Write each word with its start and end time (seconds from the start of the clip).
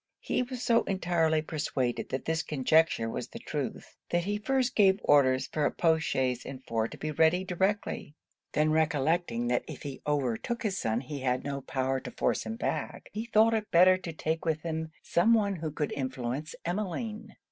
He 0.19 0.41
was 0.41 0.63
so 0.63 0.81
entirely 0.85 1.43
persuaded 1.43 2.09
that 2.09 2.25
this 2.25 2.41
conjecture 2.41 3.07
was 3.07 3.27
the 3.27 3.37
truth, 3.37 3.97
that 4.09 4.23
he 4.23 4.39
first 4.39 4.75
gave 4.75 4.99
orders 5.03 5.45
for 5.45 5.63
a 5.63 5.69
post 5.69 6.07
chaise 6.07 6.43
and 6.43 6.63
four 6.63 6.87
to 6.87 6.97
be 6.97 7.11
ready 7.11 7.43
directly; 7.43 8.15
then 8.53 8.71
recollecting 8.71 9.45
that 9.49 9.63
if 9.67 9.83
he 9.83 10.01
overtook 10.07 10.63
his 10.63 10.79
son 10.79 11.01
he 11.01 11.19
had 11.19 11.43
no 11.43 11.61
power 11.61 11.99
to 11.99 12.09
force 12.09 12.47
him 12.47 12.55
back, 12.55 13.09
he 13.13 13.25
thought 13.25 13.53
it 13.53 13.69
better 13.69 13.95
to 13.95 14.11
take 14.11 14.43
with 14.43 14.63
him 14.63 14.91
some 15.03 15.35
one 15.35 15.57
who 15.57 15.69
could 15.69 15.91
influence 15.91 16.55
Emmeline. 16.65 17.35